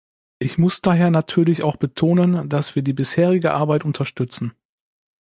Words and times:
Ich 0.39 0.57
muss 0.57 0.81
daher 0.81 1.11
natürlich 1.11 1.61
auch 1.61 1.75
betonen, 1.75 2.49
dass 2.49 2.73
wir 2.73 2.81
die 2.81 2.91
bisherige 2.93 3.53
Arbeit 3.53 3.85
unterstützen. 3.85 4.55